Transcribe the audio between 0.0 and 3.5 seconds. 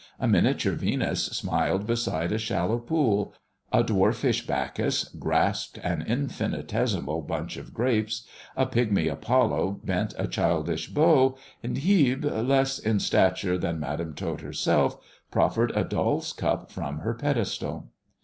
A miniature Yenus smiled beside a shallow pool,